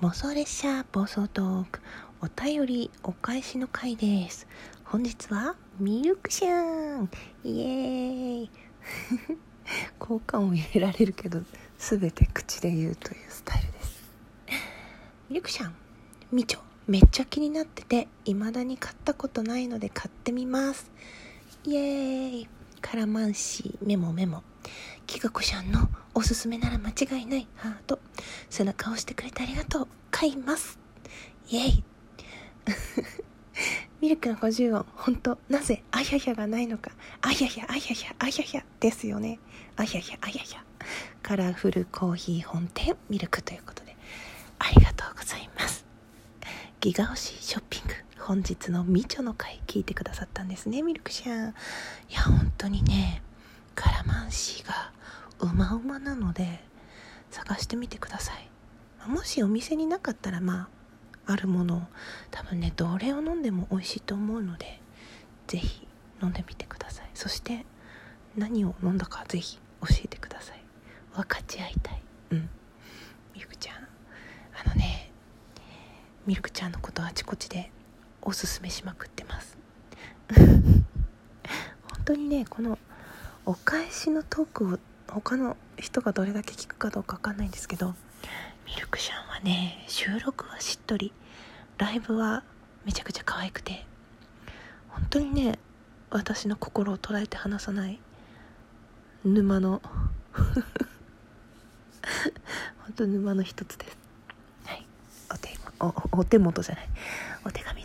[0.00, 1.80] 妄想列車暴走トーク。
[2.20, 4.46] お便りお返しの回です。
[4.84, 7.10] 本日はミルクシャン。
[7.42, 8.50] イエーイ。
[9.98, 11.42] 効果音入れられるけど
[11.78, 14.04] 全て口で言うというスタイルです。
[15.30, 15.74] ミルクシャン
[16.30, 16.60] みちょ。
[16.86, 20.92] めっちゃ気になってて未だに買ったことないので買ってみます。
[21.64, 22.48] イエーイ。
[22.80, 24.42] カラマンシーメモメモ。
[25.06, 27.98] キガコちゃんのおすすめなら間違いないハート。
[28.48, 29.88] 背中を押してくれてありがとう。
[30.10, 30.78] 買います。
[31.50, 31.84] イエイ。
[34.00, 34.86] ミルクの50音。
[34.94, 35.38] 本当？
[35.48, 36.92] なぜあややがないのか。
[37.22, 39.38] あややあややあややですよね。
[39.76, 40.64] あややあやや
[41.22, 43.96] カラフルコーヒー本店ミルクということで。
[44.58, 45.84] ありがとうございます。
[46.80, 47.94] ギガ推しショッピング。
[48.28, 51.48] 本日のみちょの回聞いてくださったんですねミルクちゃん。
[51.48, 51.52] い
[52.10, 53.22] や本当にね
[53.74, 54.92] カラマンシーが
[55.38, 56.60] うまうまなので
[57.30, 59.08] 探してみてください。
[59.08, 60.68] もしお店になかったらま
[61.24, 61.82] ああるものを
[62.30, 64.78] 多分ねどれを飲んでも美味しいと思うので
[65.46, 65.88] 是非
[66.22, 67.10] 飲んでみてください。
[67.14, 67.64] そして
[68.36, 70.62] 何を飲んだか是非教えてください。
[71.14, 72.02] 分かち合いたい。
[72.32, 72.50] うん。
[73.34, 73.76] ミルクちゃん。
[73.76, 75.12] あのね
[76.26, 77.70] ミルクちゃんのことあちこちで
[78.22, 79.56] おすすめしまくってます。
[80.36, 80.84] 本
[82.04, 82.78] 当にねこの
[83.46, 87.94] お返しのトークを他の人がどれだけ聞くかどうか分かんないんですけど
[88.66, 91.12] ミルクシャンはね収録はしっとり
[91.78, 92.42] ライブは
[92.84, 93.86] めちゃくちゃ可愛くて
[94.88, 95.58] 本当にね
[96.10, 97.98] 私の心を捉えて離さない
[99.24, 99.80] 沼の
[102.84, 103.96] 本当沼の一つです。
[104.64, 104.86] はい。
[105.30, 106.88] お手おお手元じゃない。
[107.44, 107.77] お手紙。